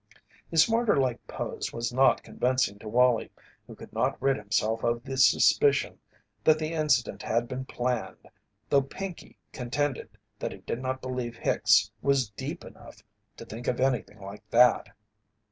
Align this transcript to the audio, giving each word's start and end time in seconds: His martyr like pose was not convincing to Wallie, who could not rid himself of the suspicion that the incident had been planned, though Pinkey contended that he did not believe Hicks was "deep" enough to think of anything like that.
His 0.49 0.67
martyr 0.67 0.97
like 0.97 1.27
pose 1.27 1.71
was 1.71 1.93
not 1.93 2.23
convincing 2.23 2.79
to 2.79 2.89
Wallie, 2.89 3.29
who 3.67 3.75
could 3.75 3.93
not 3.93 4.19
rid 4.19 4.35
himself 4.35 4.83
of 4.83 5.03
the 5.03 5.15
suspicion 5.15 5.99
that 6.43 6.57
the 6.57 6.73
incident 6.73 7.21
had 7.21 7.47
been 7.47 7.65
planned, 7.65 8.27
though 8.67 8.81
Pinkey 8.81 9.37
contended 9.53 10.09
that 10.39 10.53
he 10.53 10.57
did 10.61 10.81
not 10.81 11.03
believe 11.03 11.37
Hicks 11.37 11.91
was 12.01 12.31
"deep" 12.31 12.65
enough 12.65 13.03
to 13.37 13.45
think 13.45 13.67
of 13.67 13.79
anything 13.79 14.19
like 14.19 14.41
that. 14.49 14.89